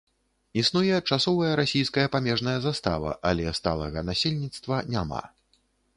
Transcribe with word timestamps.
Існуе 0.61 0.97
часовая 1.09 1.51
расійская 1.61 2.07
памежная 2.15 2.57
застава, 2.65 3.11
але 3.33 3.53
сталага 3.61 3.99
насельніцтва 4.11 4.83
няма. 4.97 5.23